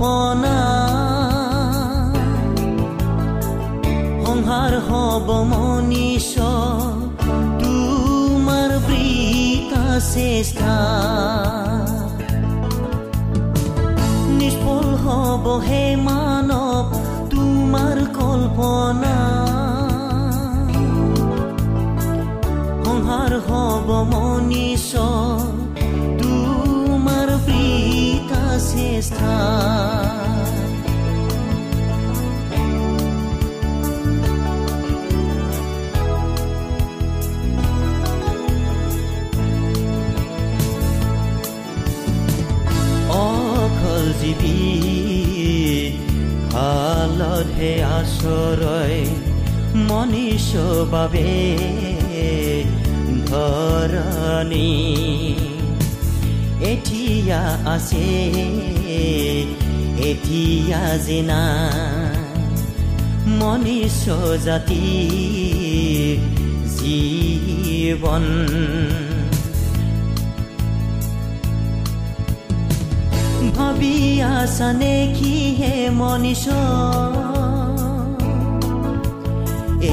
[0.00, 0.58] কল্পনা
[4.22, 6.28] সংসাৰ হব মনীষ
[7.60, 10.76] তোমাৰ বৃতা চেষ্টা
[14.38, 16.89] নিষ্ফল হব হে মানৱ
[29.10, 29.32] চেষ্টা
[43.10, 44.06] অকল
[47.98, 48.98] আচৰয়
[49.88, 50.48] মনীষ
[50.92, 51.32] বাবে
[53.30, 55.09] ধৰণী।
[57.30, 58.06] এতিয়া আছে
[60.10, 61.42] এতিয়া জিনা
[63.38, 64.00] মনীষ
[64.46, 64.86] জাতি
[66.74, 68.24] জীৱন।
[73.54, 73.96] ভাবি
[74.34, 76.44] আছানে কি হে মনীষ?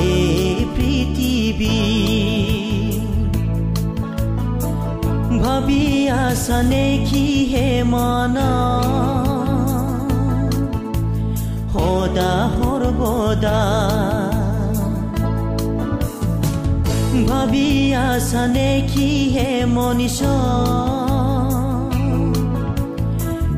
[0.02, 1.78] এই পৃথিৱী
[5.60, 5.86] ভাবি
[6.24, 8.36] আছানে কি হে মন
[11.74, 13.62] সদা সৰ্বদা
[17.28, 17.70] ভাবি
[18.04, 20.20] আছানে কি হে মনীষ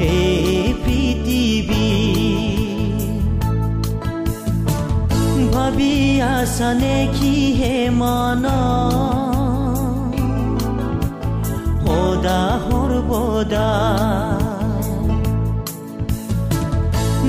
[0.10, 1.90] এই পৃথিৱী
[5.54, 5.96] ভাবি
[6.32, 8.46] আছানে কি হে মন
[11.90, 13.70] সদা সৰ্বদা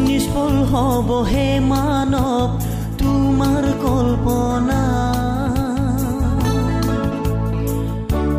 [0.07, 2.51] নিষ্ফল হব হে মানৱ
[3.01, 4.83] তোমাৰ কল্পনা।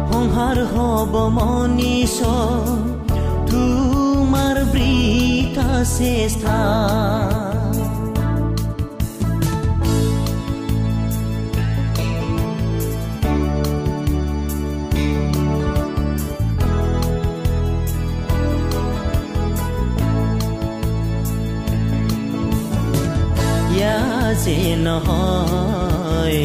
[0.10, 2.18] সংসাৰ হব মনীষ
[3.52, 6.60] তোমাৰ বৃতা চেষ্টা
[24.44, 26.40] যে নহয়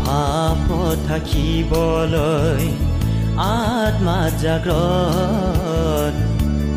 [0.00, 0.66] ভাপ
[1.08, 2.64] থাকিবলৈ
[3.36, 6.14] আত্মা জাগ্ৰত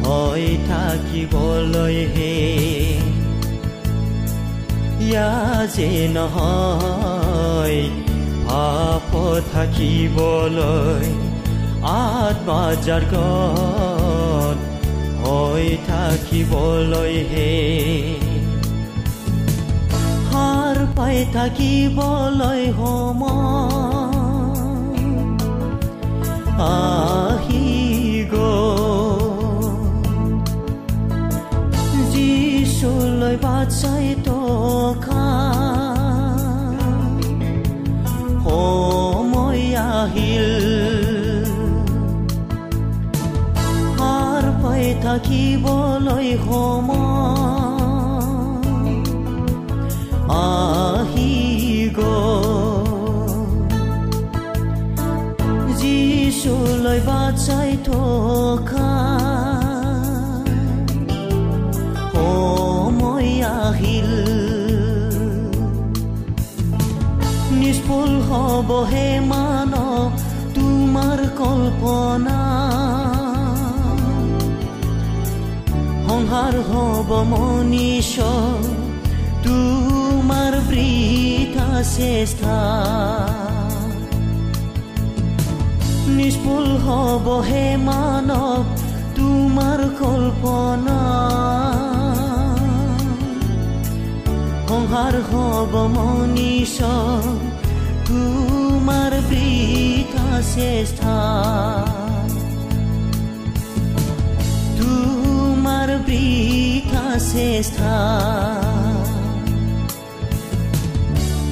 [0.05, 2.35] হৈ থাকিবলৈ হে।
[5.07, 5.31] ইয়া
[5.75, 7.77] যে নহয়
[8.47, 9.11] ভাপ
[9.53, 11.07] থাকিবলৈ
[11.93, 14.57] আত্মা জাগ্ৰত
[15.23, 17.51] হৈ থাকিবলৈ হে।
[21.13, 24.23] পাই থাকিবলৈ সময়
[26.67, 27.67] আহি
[32.13, 35.25] যিচুলৈ বাট চাই টকা
[38.45, 39.63] সময়
[39.93, 40.49] আহিল।
[43.97, 47.13] সাৰ পাই থাকিবলৈ সময়
[56.93, 59.19] rồi và chạy thổ ca
[62.13, 64.05] hồ môi a hil
[67.59, 70.11] nispol ho bo he mano
[70.55, 70.61] tu
[70.93, 72.39] mar kolpona
[76.07, 78.33] honhar ho bo monisho
[79.43, 79.57] tu
[80.27, 83.32] mar brita sestar
[86.23, 88.61] নিষ্ফুল হ'ব হে মানৱ
[89.15, 90.99] তোমাৰ কল্পনা।
[94.67, 96.77] সংসাৰ হ'ব মনীষ
[98.07, 101.17] তোমাৰ বৃথা চেষ্টা
[104.79, 107.95] তোমাৰ বৃথা চেষ্টা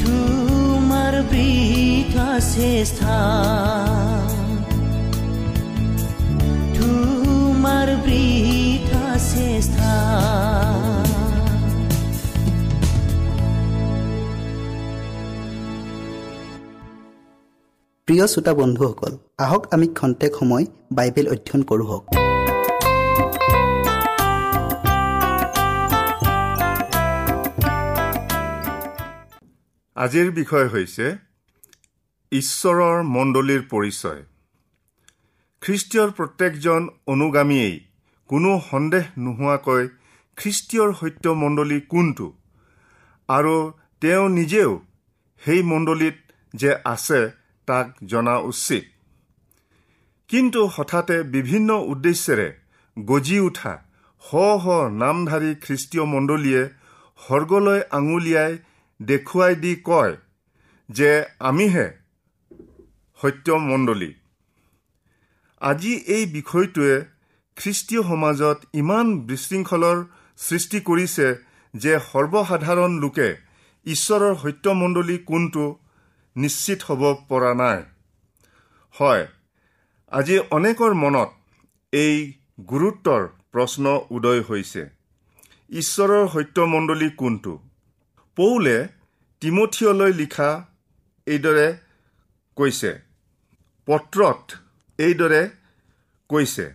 [0.01, 3.17] তোমাৰ বৃথা চেষ্টা
[18.07, 22.00] প্ৰিয় শ্ৰোতা বন্ধুসকল আহক আমি খন্তেক সময় বাইবেল অধ্যয়ন কৰোঁ
[29.95, 31.06] আজিৰ বিষয় হৈছে
[32.31, 34.21] ঈশ্বৰৰ মণ্ডলীৰ পৰিচয়।
[35.62, 37.90] খ্ৰীষ্টীয়ৰ প্ৰত্যেকজন অনুগামীয়েই
[38.31, 39.83] কোনো সন্দেহ নোহোৱাকৈ
[40.38, 42.28] খ্ৰীষ্টীয়ৰ সত্য মণ্ডলী কোনটো?
[43.30, 43.56] আৰু
[44.01, 44.72] তেওঁ নিজেও
[45.42, 46.18] সেই মণ্ডলীত
[46.54, 47.19] যে আছে
[47.68, 48.83] তাক জনা উচিত।
[50.30, 52.48] কিন্তু হঠাতে বিভিন্ন উদ্দেশ্যেৰে
[52.98, 53.74] গজি উঠা
[54.24, 54.30] শ
[54.63, 54.66] শ
[55.01, 56.63] নামধাৰী খ্ৰীষ্টীয় মণ্ডলীয়ে
[57.19, 58.51] সৰ্গলৈ আঙুলিয়াই
[59.00, 60.13] দেখুৱাই দি কয়
[60.89, 61.88] যে আমিহে
[63.19, 64.12] সত্য মণ্ডলী
[65.62, 66.95] আজি এই বিষয়টোৱে
[67.62, 69.98] খ্ৰীষ্টীয় সমাজত ইমান বিশৃংখলৰ
[70.38, 71.28] সৃষ্টি কৰিছে
[71.74, 73.30] যে সৰ্বসাধাৰণ লোকে
[73.86, 75.66] ঈশ্বৰৰ সত্যমণ্ডলী কোনটো
[76.36, 77.80] নিশ্চিত হ'ব পৰা নাই।
[78.96, 79.25] হয়
[80.12, 81.30] আজি অনেকৰ মনত
[81.94, 82.16] এই
[82.69, 83.22] গুৰুত্বৰ
[83.54, 83.86] প্ৰশ্ন
[84.16, 84.84] উদয় হৈছে।
[85.69, 87.54] ঈশ্বৰৰ সত্যমণ্ডলী কোনটো?
[88.38, 88.78] পৌলে
[89.42, 90.50] তিমঠিয়লৈ লিখা
[91.28, 91.68] এইদৰে
[92.58, 92.92] কৈছে
[93.88, 94.42] পত্ৰত
[95.00, 95.42] এইদৰে
[96.30, 96.66] কৈছে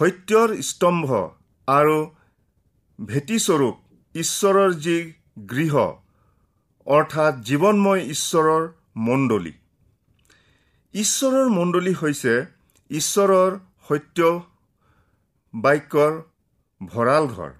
[0.00, 1.08] সত্যৰ স্তম্ভ
[1.68, 1.96] আৰু
[2.98, 3.74] ভেটিস্বৰূপ
[4.14, 4.94] ঈশ্বৰৰ যি
[5.50, 5.74] গৃহ
[6.86, 8.62] অৰ্থাৎ জীৱনময় ঈশ্বৰৰ
[8.96, 9.52] মণ্ডলী।
[10.94, 12.34] ঈশ্বৰৰ মণ্ডলী হৈছে
[12.90, 13.58] ঈশ্বৰৰ
[13.88, 14.30] সত্য
[15.54, 16.16] বাক্যৰ
[16.80, 17.52] ভঁৰাল ঘৰ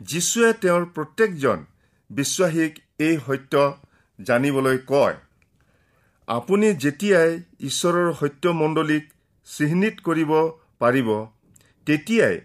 [0.00, 1.64] যীশুৱে তেওঁৰ প্ৰত্যেকজন
[2.10, 3.54] বিশ্বাসীক এই সত্য
[4.18, 5.16] জানিবলৈ কয়
[6.28, 9.04] আপুনি যেতিয়াই ঈশ্বৰৰ সত্য মণ্ডলীক
[9.46, 10.32] চিহ্নিত কৰিব
[10.78, 11.08] পাৰিব
[11.86, 12.36] তেতিয়াই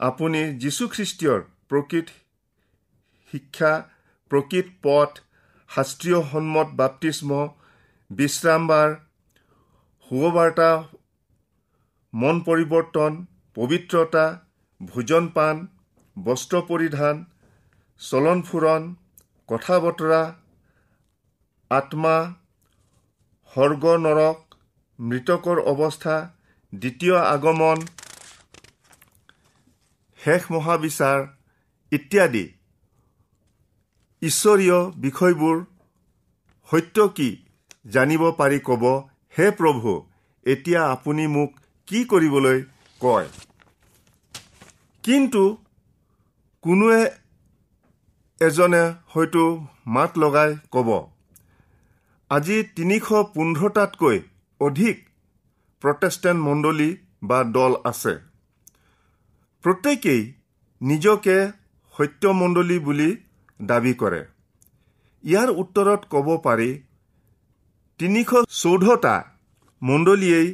[0.00, 1.40] আপুনি যীশুখ্ৰীষ্টীয়ৰ
[1.70, 2.06] প্ৰকৃত
[3.32, 3.72] শিক্ষা
[4.30, 5.18] প্ৰকৃত পথ
[5.70, 7.40] শাস্ত্ৰীয় সন্মত বাপ্তিস্ম
[8.10, 8.94] বিশ্ৰামবাৰ
[10.10, 10.70] শুভবাৰ্তা
[12.12, 13.18] মন পৰিৱৰ্তন
[13.56, 14.24] পবিত্ৰতা
[14.80, 15.66] ভোজন পাণ
[16.16, 17.26] বস্ত্ৰ পৰিধান
[18.00, 18.88] চলন ফুৰণ
[19.48, 20.22] কথা বতৰা
[21.70, 22.16] আত্মা
[23.52, 24.58] সৰ্গ নৰক
[24.98, 26.16] মৃতকৰ অৱস্থা
[26.72, 27.88] দ্বিতীয় আগমন
[30.20, 31.18] শেষ মহাবিচাৰ
[31.92, 32.44] ইত্যাদি।
[34.22, 35.56] ঈশ্বৰীয় বিষয়বোৰ
[36.68, 37.28] সত্য কি
[37.86, 38.84] জানিব পাৰি ক'ব
[39.34, 39.92] হে প্ৰভু
[40.46, 41.50] এতিয়া আপুনি মোক
[41.88, 42.58] কি কৰিবলৈ
[43.00, 43.28] কয়?
[45.04, 45.42] কিন্তু
[46.64, 47.00] কোনোৱে
[48.40, 49.44] এজনে হয়তো
[49.86, 50.88] মাত লগাই ক'ব
[52.30, 54.16] আজি তিনিশ পোন্ধৰটাতকৈ
[54.60, 54.96] অধিক
[55.82, 56.90] প্ৰটেষ্টেণ্ট মণ্ডলী
[57.22, 58.14] বা দল আছে।
[59.64, 60.22] প্ৰত্যেকেই
[60.80, 61.36] নিজকে
[61.94, 63.08] সত্যমণ্ডলী বুলি
[63.60, 64.22] দাবী কৰে।
[65.24, 66.70] ইয়াৰ উত্তৰত ক'ব পাৰি
[68.00, 68.30] তিনিশ
[68.62, 69.14] চৌধটা
[69.82, 70.48] মণ্ডলীয়েই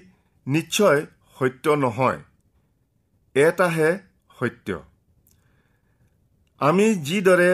[0.47, 1.01] নিশ্চয়
[1.37, 2.21] সত্য নহয়
[3.37, 3.91] এটাহে
[4.39, 4.69] সত্য।
[6.61, 7.53] আমি যিদৰে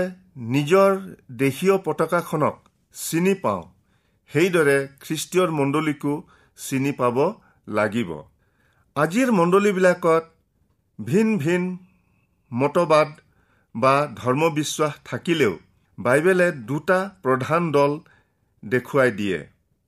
[0.54, 0.90] নিজৰ
[1.36, 2.56] দেশীয় পতাকাখনক
[2.94, 3.62] চিনি পাওঁ
[4.30, 6.12] সেইদৰে খ্ৰীষ্টীয়ৰ মণ্ডলীকো
[6.58, 7.16] চিনি পাব
[7.68, 8.10] লাগিব।
[8.96, 10.24] আজিৰ মণ্ডলীবিলাকত
[11.00, 11.62] ভিন ভিন
[12.52, 13.10] মতবাদ
[13.74, 15.52] বা ধৰ্মবিশ্বাস থাকিলেও
[15.98, 17.92] বাইবেলে দুটা প্ৰধান দল
[18.62, 19.38] দেখুৱাই দিয়ে।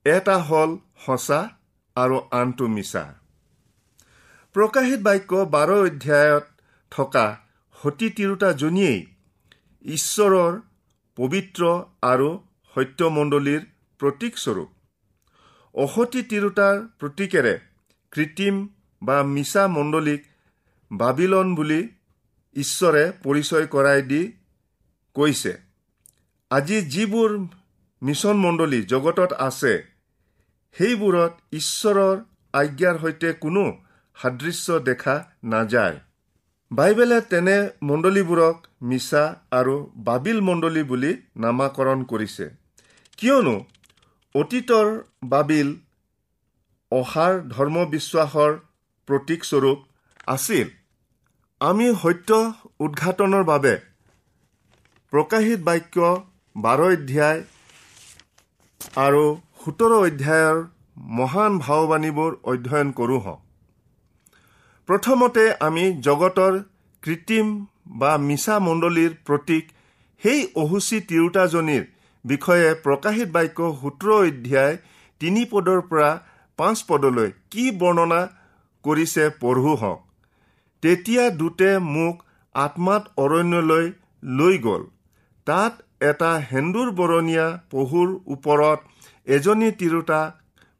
[0.05, 0.71] এটা হ'ল
[1.03, 1.39] সঁচা
[1.95, 3.03] আৰু আনটো মিছা।
[4.55, 6.45] প্ৰকাশিত বাক্য বাৰ অধ্যায়ত
[6.91, 7.25] থকা
[7.75, 8.99] সতী তিৰোতাজনীয়েই
[9.85, 10.59] ঈশ্বৰৰ
[11.17, 11.61] পবিত্ৰ
[12.03, 12.29] আৰু
[12.73, 13.61] সত্যমণ্ডলীৰ
[13.99, 14.69] প্ৰতীকস্বৰূপ
[15.75, 17.55] অসতী তিৰোতাৰ প্ৰতীকেৰে
[18.11, 18.55] কৃত্ৰিম
[19.01, 20.21] বা মিছা মণ্ডলীক
[20.93, 21.81] বাবিলন বুলি
[22.55, 24.21] ঈশ্বৰে পৰিচয় কৰাই দি
[25.15, 25.53] কৈছে
[26.51, 27.31] আজি যিবোৰ
[28.01, 29.73] মিছন মণ্ডলী জগতত আছে
[30.75, 32.15] সেইবোৰত ঈশ্বৰৰ
[32.53, 33.63] আজ্ঞাৰ সৈতে কোনো
[34.17, 35.97] সাদৃশ্য দেখা নাযায়।
[36.71, 37.57] বাইবেলে তেনে
[37.89, 39.75] মণ্ডলীবোৰক মিছা আৰু
[40.07, 42.45] বাবিল মণ্ডলী বুলি নামাকৰণ কৰিছে।
[43.17, 43.55] কিয়নো
[44.35, 44.87] অতীতৰ
[45.23, 45.69] বাবিল
[46.91, 48.51] অসাৰ ধৰ্মবিশ্বাসৰ
[49.07, 49.79] প্ৰতীকস্বৰূপ
[50.27, 50.67] আছিল।
[51.63, 52.37] আমি সত্য
[52.85, 53.73] উদঘাটনৰ বাবে
[55.13, 56.07] প্ৰকাশিত বাক্য
[56.55, 57.39] বাৰ অধ্যায়
[59.03, 59.21] আৰু
[59.61, 60.57] সোতৰ অধ্যায়ৰ
[61.19, 63.41] মহান ভাৱবাণীবোৰ অধ্যয়ন কৰোঁ। হওক
[64.89, 66.53] প্ৰথমতে আমি জগতৰ
[67.03, 67.55] কৃত্ৰিম
[67.99, 69.73] বা মিছা মণ্ডলীৰ প্ৰতীক
[70.21, 71.83] সেই অহুচি তিৰোতাজনীৰ
[72.25, 74.73] বিষয়ে প্ৰকাশিত বাক্য সোতৰ অধ্যায়
[75.21, 76.09] তিনি পদৰ পৰা
[76.59, 78.21] পাঁচ পদলৈ কি বৰ্ণনা
[78.85, 80.01] কৰিছে পঢ়ো। হওক
[80.83, 82.15] তেতিয়া দূতে মোক
[82.55, 83.85] আত্মাত অৰণ্যলৈ
[84.37, 84.83] লৈ গ'ল।
[85.47, 85.73] তাত
[86.09, 88.79] এটা সেন্দুৰ বৰণীয়া পহুৰ ওপৰত
[89.27, 90.21] এজনী তিৰোতা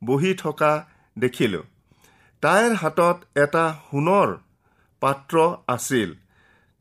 [0.02, 0.74] বহি থকা
[1.18, 1.64] দেখিলোঁ।
[2.44, 4.30] তাইৰ হাতত এটা সোণৰ
[5.02, 5.36] পাত্ৰ
[5.68, 6.10] আছিল।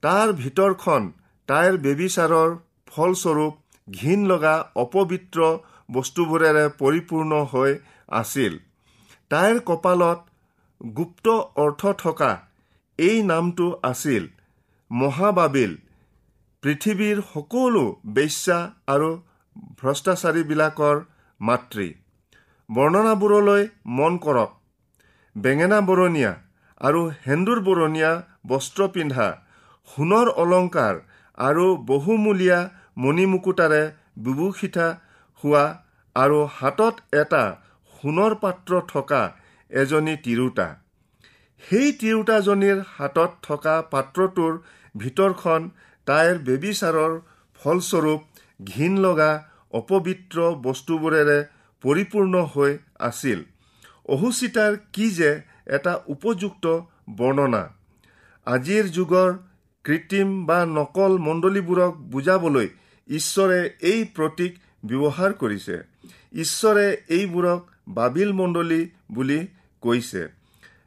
[0.02, 1.02] তাৰ ভিতৰখন
[1.48, 2.50] তাইৰ বেবিচাৰৰ
[2.86, 3.54] ফলস্বৰূপ
[3.88, 5.40] ঘীন লগা অপবিত্ৰ
[5.90, 7.72] বস্তুবোৰেৰে পৰিপূৰ্ণ হৈ
[8.20, 8.52] আছিল।
[9.30, 10.18] তাইৰ কপালত
[10.80, 11.26] গুপ্ত
[11.64, 12.32] অৰ্থ থকা
[12.98, 14.24] এই নামটো আছিল
[14.90, 15.72] মহাবাবিল।
[16.62, 17.84] পৃথিৱীৰ সকলো
[18.16, 18.58] বেশ্যা
[18.94, 19.10] আৰু
[19.78, 20.96] ভ্ৰষ্টাচাৰীবিলাকৰ
[21.40, 21.88] মাতৃ।
[22.68, 23.62] বৰ্ণনাবোৰলৈ
[23.98, 24.50] মন কৰক।
[25.36, 26.32] বেঙেনা বৰণীয়া
[26.80, 28.12] আৰু সেন্দুৰ বৰণীয়া
[28.46, 29.26] বস্ত্ৰ পিন্ধা
[29.88, 30.94] সোণৰ অলংকাৰ
[31.38, 32.58] আৰু বহুমূলীয়া
[33.02, 33.82] মণিমুকুতাৰে
[34.24, 34.86] বিভূষিতা
[35.44, 35.64] হোৱা
[36.16, 37.44] আৰু হাতত এটা
[37.94, 39.22] সোণৰ পাত্ৰ থকা
[39.70, 40.68] এজনী তিৰোতা।
[41.68, 44.52] সেই তিৰোতাজনীৰ হাতত থকা পাত্ৰটোৰ
[44.96, 45.70] ভিতৰখন
[46.06, 47.12] তাইৰ বেবিচাৰৰ
[47.60, 48.20] ফলস্বৰূপ
[48.64, 49.30] ঘীন লগা
[49.72, 51.38] অপবিত্ৰ বস্তুবোৰেৰে
[51.84, 53.38] পৰিপূৰ্ণ হৈ আছিল।
[54.08, 55.30] অহুচিতাৰ কি যে
[55.66, 56.64] এটা উপযুক্ত
[57.16, 57.62] বৰ্ণনা।
[58.46, 59.30] আজিৰ যুগৰ
[59.84, 62.68] কৃত্ৰিম বা নকল মণ্ডলীবোৰক বুজাবলৈ
[63.08, 63.58] ঈশ্বৰে
[63.90, 64.52] এই প্ৰতীক
[64.84, 65.76] ব্যৱহাৰ কৰিছে।
[66.44, 68.80] ঈশ্বৰে এইবোৰক বাবিল মণ্ডলী
[69.12, 69.40] বুলি
[69.82, 70.22] কৈছে।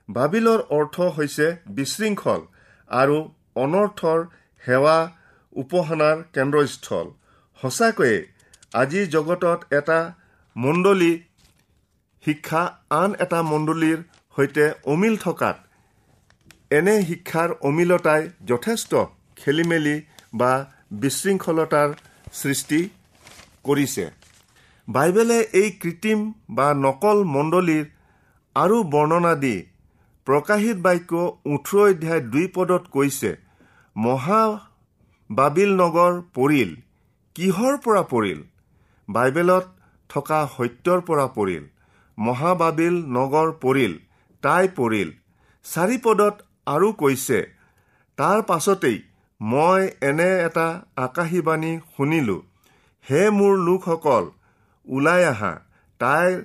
[0.10, 1.48] বাবিলৰ অৰ্থ হৈছে
[1.78, 2.42] বিশৃংখল
[2.90, 3.18] আৰু
[3.64, 4.20] অনৰ্থৰ
[4.64, 4.98] সেৱা
[5.56, 7.08] উপাসনাৰ কেন্দ্ৰস্থল।
[7.60, 8.18] সঁচাকৈয়ে
[8.82, 10.00] আজিৰ জগতত এটা
[10.56, 11.14] মণ্ডলী
[12.24, 12.64] শিক্ষা
[13.02, 14.00] আন এটা মণ্ডলীৰ
[14.36, 15.58] সৈতে অমিল থকাত
[16.78, 18.22] এনে শিক্ষাৰ অমিলতাই
[18.52, 18.92] যথেষ্ট
[19.38, 19.96] খেলি মেলি
[20.34, 20.52] বা
[21.02, 21.90] বিশৃংখলতাৰ
[22.40, 22.80] সৃষ্টি
[23.66, 24.06] কৰিছে।
[24.88, 26.20] বাইবেলে এই কৃত্ৰিম
[26.58, 27.86] বা নকল মণ্ডলীৰ
[28.56, 29.56] আৰু বৰ্ণনা দি
[30.28, 31.12] প্ৰকাশিত বাক্য
[31.54, 33.32] ওঠৰ অধ্যায় দুই পদত কৈছে
[33.96, 34.42] মহা
[35.30, 36.72] বাবিল নগৰ পৰিল
[37.36, 38.40] কিহৰ পৰা পৰিল?
[39.10, 39.66] বাইবেলত
[40.10, 41.64] থকা সত্যৰ পৰা পৰিল
[42.18, 43.94] মহাবাবিল নগৰ পৰিল
[44.44, 45.10] তাই পৰিল।
[45.66, 46.36] চাৰিপদত
[46.68, 47.40] আৰু কৈছে
[48.18, 48.98] তাৰ পাছতেই
[49.42, 50.68] মই এনে এটা
[51.06, 52.42] আকাশীবাণী শুনিলোঁ
[53.06, 54.30] হে মোৰ লোকসকল
[54.88, 55.54] ওলাই আহা
[56.00, 56.38] তাইৰ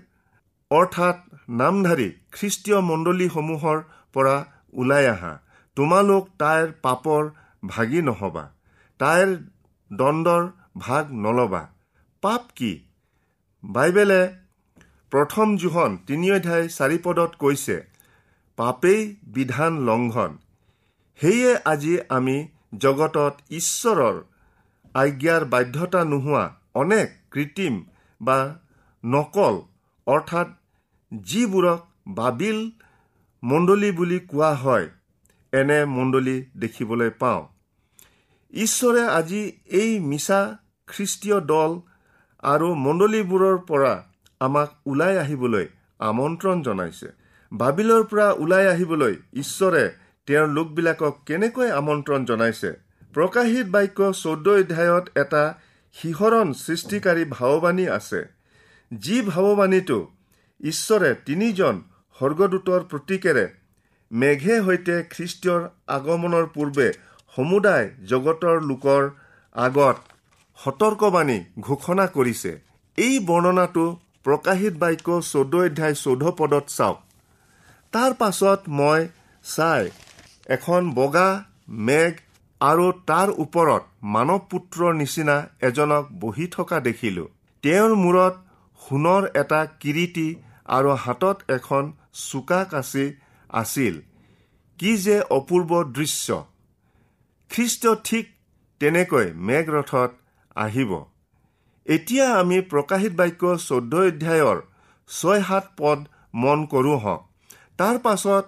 [0.70, 1.16] অৰ্থাৎ
[1.50, 3.78] নামধাৰী খ্ৰীষ্টীয় মণ্ডলীসমূহৰ
[4.12, 4.36] পৰা
[4.72, 5.32] ওলাই আহা।
[5.76, 7.30] তোমালোক তাইৰ পাপৰ
[7.66, 8.44] ভাগি নহবা।
[9.00, 9.30] তাইৰ
[9.90, 10.42] দণ্ডৰ
[10.78, 11.62] ভাগ নলবা।
[12.22, 12.72] পাপ কি?
[13.64, 14.20] বাইবেলে
[15.12, 17.76] প্ৰথম জোহন তিনি অধ্যায় চাৰিপদত কৈছে
[18.58, 19.00] পাপেই
[19.34, 20.38] বিধান লংঘন
[21.20, 22.36] সেয়ে আজি আমি
[22.78, 24.16] জগতত ঈশ্বৰৰ
[24.94, 27.74] আজ্ঞাৰ বাধ্যতা নোহোৱা অনেক কৃত্ৰিম
[28.20, 28.38] বা
[29.04, 29.54] নকল
[30.06, 30.48] অৰ্থাৎ
[31.12, 32.70] যিবোৰক বাবিল
[33.42, 34.88] মণ্ডলী বুলি কোৱা হয়
[35.52, 37.48] এনে মণ্ডলী দেখিবলৈ পাওঁ।
[38.52, 41.80] ঈশ্বৰে আজি এই মিছা খ্ৰীষ্টীয় দল
[42.42, 44.04] আৰু মণ্ডলীবোৰৰ পৰা
[44.40, 45.66] আমাক ওলাই আহিবলৈ
[45.98, 47.08] আমন্ত্ৰণ জনাইছে।
[47.52, 49.84] বাবিলৰ পৰা ওলাই আহিবলৈ ঈশ্বৰে
[50.26, 52.70] তেওঁৰ লোকবিলাকক কেনেকৈ আমন্ত্ৰণ জনাইছে?
[53.14, 55.58] প্ৰকাশিত বাক্য চৌধ্য অধ্যায়ত এটা
[55.92, 58.20] শিহৰণ সৃষ্টিকাৰী ভাৱবাণী আছে।
[58.92, 59.98] যি ভাৱবাণীটো
[60.60, 61.74] ঈশ্বৰে তিনিজন
[62.16, 63.44] স্বৰ্গদূতৰ প্ৰতীকেৰে
[64.10, 65.62] মেঘে সৈতে খ্ৰীষ্টীয়ৰ
[65.96, 66.88] আগমনৰ পূৰ্বে
[67.34, 69.02] সমুদায় জগতৰ লোকৰ
[69.54, 69.96] আগত
[70.58, 72.52] সতৰ্কবাণী ঘোষণা কৰিছে।
[72.98, 73.84] এই বৰ্ণনাটো
[74.24, 76.98] প্ৰকাশিত বাক্য চৌধ্য অধ্যায় চৌধ্য পদত চাওক।
[77.92, 79.00] তাৰ পাছত মই
[79.44, 79.90] চাই
[80.56, 81.28] এখন বগা
[81.86, 82.12] মেঘ
[82.60, 83.82] আৰু তাৰ ওপৰত
[84.14, 85.36] মানৱ পুত্ৰৰ নিচিনা
[85.68, 87.28] এজনক বহি থকা দেখিলোঁ।
[87.64, 88.34] তেওঁৰ মূৰত
[88.80, 90.28] সোণৰ এটা কিৰিটি
[90.70, 91.84] আৰু হাতত এখন
[92.20, 93.06] চোকা কাচি
[93.50, 93.94] আছিল।
[94.78, 96.28] কি যে অপূৰ্ব দৃশ্য।
[97.50, 98.24] খ্ৰীষ্ট ঠিক
[98.80, 100.10] তেনেকৈ মেঘৰথত
[100.56, 100.90] আহিব।
[101.86, 104.58] এতিয়া আমি প্ৰকাশিত বাক্য চৌধ্য অধ্যায়ৰ
[105.10, 105.98] ছয় সাত পদ
[106.34, 107.22] মন কৰোঁ হওক।
[107.78, 108.44] তাৰ পাছত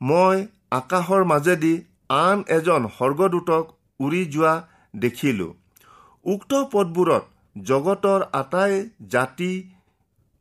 [0.00, 0.36] মই
[0.70, 1.74] আকাশৰ মাজেদি
[2.16, 3.64] আন এজন স্বৰ্গদূতক
[4.00, 4.54] উৰি যোৱা
[4.96, 5.52] দেখিলোঁ।
[6.24, 7.24] উক্ত পদবোৰত
[7.64, 8.74] জগতৰ আটাই
[9.08, 9.52] জাতি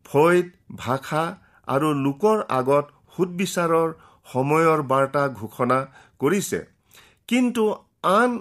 [0.06, 0.46] ফৈদ
[0.78, 1.24] ভাষা
[1.68, 3.90] আৰু লোকৰ আগত সুদবিচাৰৰ
[4.28, 5.80] সময়ৰ বাৰ্তা ঘোষণা
[6.22, 6.60] কৰিছে।
[7.30, 7.64] কিন্তু
[8.12, 8.32] আন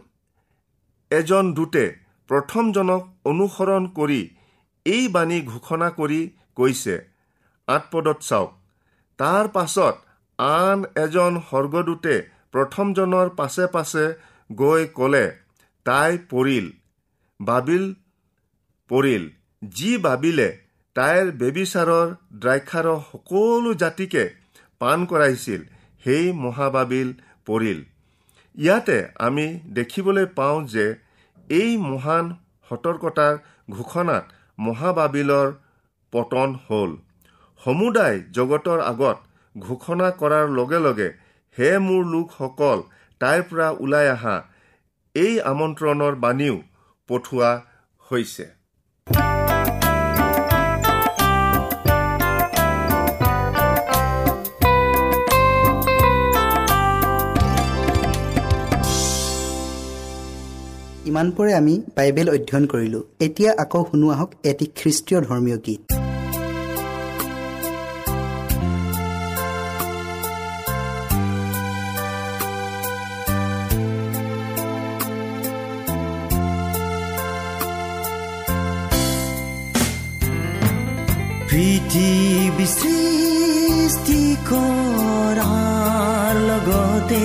[1.11, 1.85] এজন দূতে
[2.31, 4.21] প্ৰথমজনক অনুসৰণ কৰি
[4.87, 6.21] এই বাণী ঘোষণা কৰি
[6.57, 6.95] কৈছে
[7.69, 8.51] আঠপদত চাওক
[9.19, 9.95] তাৰ পাছত
[10.39, 12.15] আন এজন স্বৰ্গদূতে
[12.53, 14.05] প্ৰথমজনৰ পাছে পাছে
[14.51, 15.25] গৈ ক'লে
[15.87, 16.67] তাই পৰিল
[17.41, 17.85] বাবিল
[18.91, 19.25] পৰিল
[19.63, 20.49] যি বাবিলে
[20.97, 22.09] তাইৰ বেবিচাৰৰ
[22.43, 24.25] দ্ৰাক্ষাৰ সকলো জাতিকে
[24.81, 25.61] পাণ কৰাইছিল
[26.05, 27.09] সেই মহাবাবিল
[27.47, 27.81] পৰিল।
[28.57, 29.47] ইয়াতে আমি
[29.79, 30.87] দেখিবলৈ পাওঁ যে
[31.51, 32.31] এই মহান
[32.71, 33.35] সতৰ্কতাৰ
[33.71, 34.25] ঘোষণাত
[34.59, 35.49] মহাবাবিলৰ
[36.13, 36.91] পতন হ'ল।
[37.63, 39.19] সমুদায় জগতৰ আগত
[39.57, 41.09] ঘোষণা কৰাৰ লগে লগে
[41.57, 42.79] হে মোৰ লোকসকল
[43.21, 44.37] তাইৰ পৰা ওলাই অহা
[45.15, 46.57] এই আমন্ত্ৰণৰ বাণীও
[47.09, 47.51] পঠোৱা
[48.11, 48.47] হৈছে।
[61.15, 65.83] ইমানপৰে আমি বাইবেল অধ্যয়ন কৰিলোঁ এতিয়া আকৌ শুনো আহক এটি খ্ৰীষ্টীয় ধৰ্মীয় গীত।
[82.75, 87.25] সৃষ্টি কৰাৰ লগতে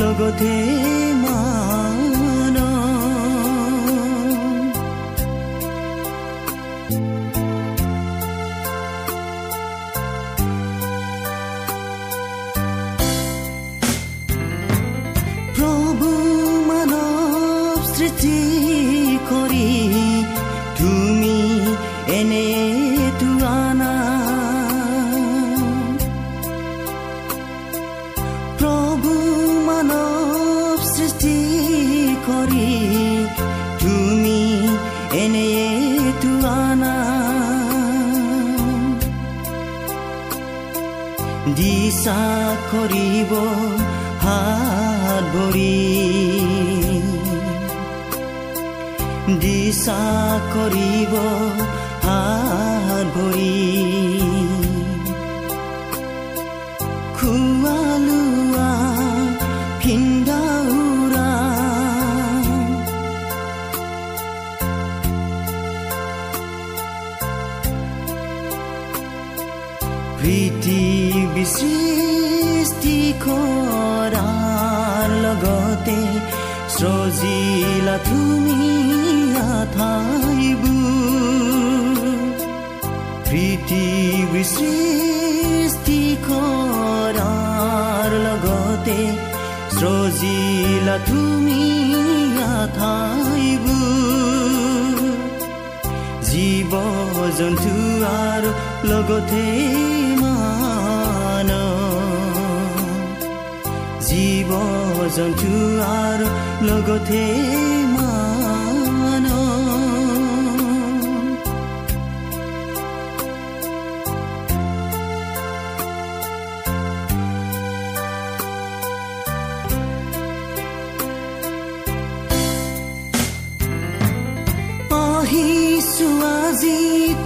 [0.00, 0.54] লগতে
[1.22, 1.96] মান।
[15.56, 16.10] প্ৰভু
[16.68, 18.38] মানৱ সৃষ্টি
[19.30, 19.68] কৰি
[20.78, 21.38] তুমি
[22.18, 22.46] এনে
[23.46, 23.75] আনা
[41.86, 42.22] দিশা
[42.70, 43.32] কৰিব
[44.22, 45.74] হাত ভৰি
[49.42, 50.00] দিশা
[50.54, 51.14] কৰিব
[52.06, 53.95] হাত ভৰি
[77.36, 78.60] সজিলা তুমি
[79.52, 80.76] আঠাইবোৰ
[83.28, 88.98] পৃথিৱী সৃষ্টি কৰাৰ লগতে
[89.78, 91.62] সজিলা তুমি
[92.56, 93.86] আঠাইবোৰ
[96.28, 96.72] জীৱ
[97.38, 97.74] জন্তু
[98.22, 98.50] আৰু
[98.90, 99.46] লগতে
[104.16, 104.50] জীৱ
[105.16, 105.52] জন্তু
[105.96, 106.26] আৰু
[106.68, 107.24] লগতে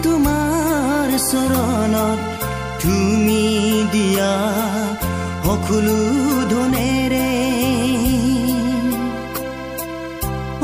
[0.05, 2.21] তোমাৰ চৰণত
[2.83, 3.45] তুমি
[3.93, 4.35] দিয়া
[5.51, 6.01] সকলো
[6.51, 7.31] ধনেৰে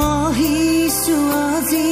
[0.04, 1.88] আহিছো আজি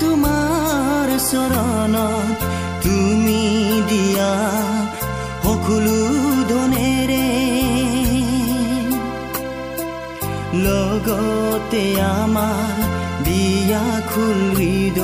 [0.00, 2.38] তোমাৰ চৰণত
[2.84, 3.42] তুমি
[3.90, 4.32] দিয়া
[5.44, 5.98] সকলো
[6.52, 7.28] ধনেৰে
[10.64, 11.84] লগতে
[12.14, 12.76] আমাৰ
[13.26, 14.98] দিয়া খুলিদ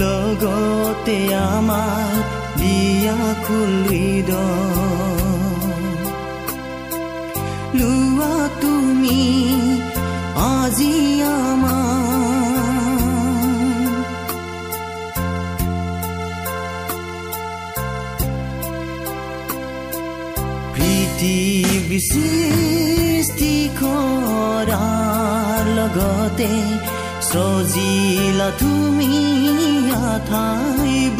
[0.00, 4.46] লগতে আমাৰ biakul rido
[7.78, 9.22] lua tumi
[10.50, 11.78] aji ama
[20.74, 21.38] priti
[21.88, 26.52] bisisti korar logote
[27.30, 29.12] সজিলা তুমি
[30.08, 31.18] আঠাইব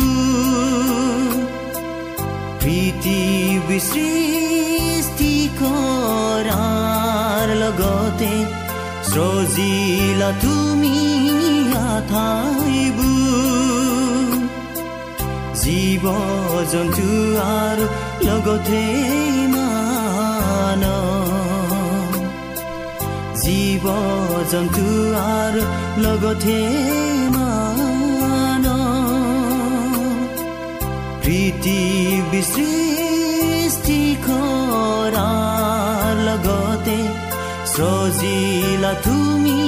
[2.61, 3.21] প্ৰীতি
[3.69, 8.33] বিশৃষ্টি কৰাৰ লগতে
[9.13, 10.97] সজিলা তুমি
[11.91, 12.99] আঠাইব
[15.63, 16.05] জীৱ
[16.73, 17.09] জন্তু
[17.55, 17.85] আৰু
[18.27, 18.83] লগতে
[19.55, 21.20] মানৱ
[23.43, 23.85] জীৱ
[24.53, 24.87] জন্তু
[25.35, 25.63] আৰু
[26.05, 26.59] লগতে
[27.35, 28.67] মান
[31.23, 31.81] প্ৰীতি
[32.31, 36.99] বিসৃষ্টি কৰাৰ লগতে
[37.75, 39.61] সজিলা তুমি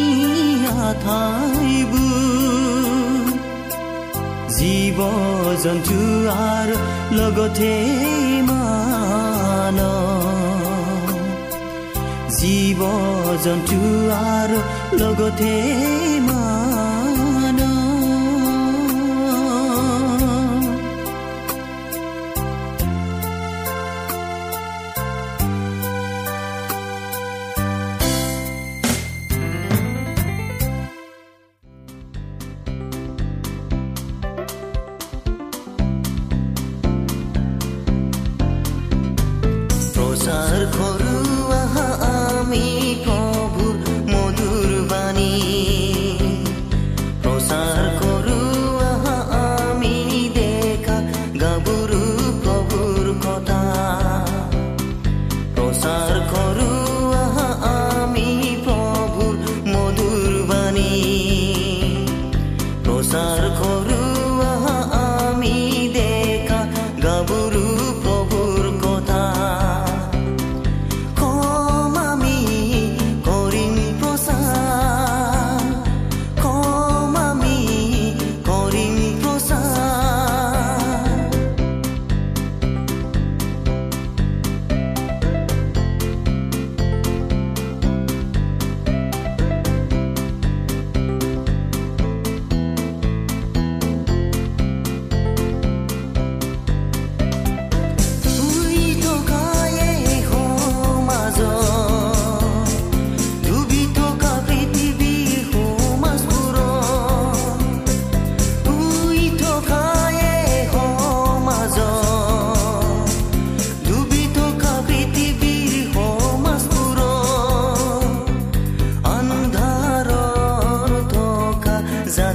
[0.82, 1.92] আঠাইব
[4.58, 4.98] জীৱ
[5.64, 5.98] জন্তু
[6.48, 6.76] আৰু
[7.18, 7.72] লগতে
[8.48, 9.78] মান
[12.38, 12.80] জীৱ
[13.44, 13.78] জন্তু
[14.30, 14.58] আৰু
[14.98, 15.52] লগতে
[16.26, 16.91] মা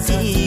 [0.08, 0.47] see.